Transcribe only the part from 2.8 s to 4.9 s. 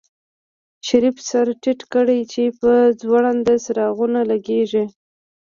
ځوړند څراغ ونه لګېږي.